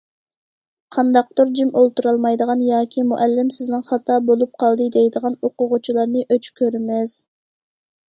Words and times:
قانداقتۇر 0.95 1.51
جىم 1.59 1.69
ئولتۇرالمايدىغان 1.81 2.65
ياكى‹‹ 2.69 3.05
مۇئەللىم 3.11 3.53
سىزنىڭ 3.59 3.87
خاتا 3.93 4.19
بولۇپ 4.33 4.59
قالدى›› 4.67 4.91
دەيدىغان 4.99 5.39
ئوقۇغۇچىلارنى 5.41 6.29
ئۆچ 6.31 6.55
كۆرىمىز. 6.61 7.19